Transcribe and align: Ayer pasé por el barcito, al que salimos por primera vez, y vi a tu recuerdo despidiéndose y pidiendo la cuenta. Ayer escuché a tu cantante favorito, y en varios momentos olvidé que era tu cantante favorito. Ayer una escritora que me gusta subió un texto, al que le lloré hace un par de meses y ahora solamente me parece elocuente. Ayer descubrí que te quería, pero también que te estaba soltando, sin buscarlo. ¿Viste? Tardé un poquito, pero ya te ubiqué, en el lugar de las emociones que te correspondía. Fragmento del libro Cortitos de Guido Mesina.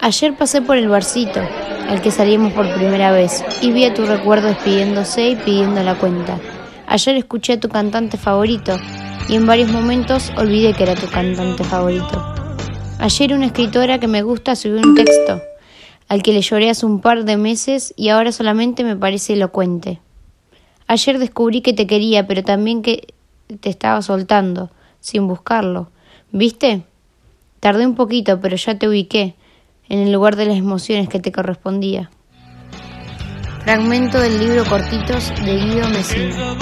Ayer 0.00 0.34
pasé 0.38 0.62
por 0.62 0.78
el 0.78 0.88
barcito, 0.88 1.40
al 1.88 2.00
que 2.00 2.10
salimos 2.10 2.54
por 2.54 2.72
primera 2.72 3.12
vez, 3.12 3.44
y 3.60 3.72
vi 3.72 3.84
a 3.84 3.92
tu 3.92 4.06
recuerdo 4.06 4.48
despidiéndose 4.48 5.28
y 5.28 5.36
pidiendo 5.36 5.82
la 5.82 5.96
cuenta. 5.96 6.38
Ayer 6.86 7.16
escuché 7.16 7.52
a 7.52 7.60
tu 7.60 7.68
cantante 7.68 8.16
favorito, 8.16 8.78
y 9.28 9.34
en 9.34 9.46
varios 9.46 9.70
momentos 9.70 10.32
olvidé 10.38 10.72
que 10.72 10.84
era 10.84 10.94
tu 10.94 11.08
cantante 11.08 11.62
favorito. 11.62 12.24
Ayer 12.98 13.34
una 13.34 13.46
escritora 13.46 14.00
que 14.00 14.08
me 14.08 14.22
gusta 14.22 14.56
subió 14.56 14.78
un 14.78 14.94
texto, 14.94 15.42
al 16.08 16.22
que 16.22 16.32
le 16.32 16.40
lloré 16.40 16.70
hace 16.70 16.86
un 16.86 17.02
par 17.02 17.26
de 17.26 17.36
meses 17.36 17.92
y 17.94 18.08
ahora 18.08 18.32
solamente 18.32 18.84
me 18.84 18.96
parece 18.96 19.34
elocuente. 19.34 20.00
Ayer 20.86 21.18
descubrí 21.18 21.60
que 21.60 21.74
te 21.74 21.86
quería, 21.86 22.26
pero 22.26 22.42
también 22.42 22.80
que 22.80 23.12
te 23.60 23.68
estaba 23.68 24.00
soltando, 24.00 24.70
sin 25.00 25.26
buscarlo. 25.26 25.90
¿Viste? 26.32 26.82
Tardé 27.60 27.86
un 27.86 27.94
poquito, 27.94 28.40
pero 28.40 28.56
ya 28.56 28.78
te 28.78 28.88
ubiqué, 28.88 29.34
en 29.88 30.00
el 30.00 30.12
lugar 30.12 30.36
de 30.36 30.46
las 30.46 30.56
emociones 30.56 31.08
que 31.08 31.20
te 31.20 31.32
correspondía. 31.32 32.10
Fragmento 33.64 34.20
del 34.20 34.38
libro 34.38 34.64
Cortitos 34.64 35.30
de 35.44 35.56
Guido 35.56 35.88
Mesina. 35.88 36.56